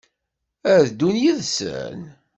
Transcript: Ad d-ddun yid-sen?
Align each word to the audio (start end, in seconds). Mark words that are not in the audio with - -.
Ad 0.73 0.79
d-ddun 0.87 1.15
yid-sen? 1.21 1.99